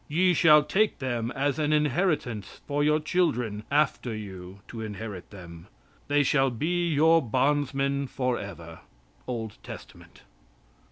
[0.07, 5.67] Ye shall take them as an inheritance for your children after you to inherit them.
[6.07, 8.79] They shall be your bondsmen forever."
[9.27, 10.23] (Old Testament.)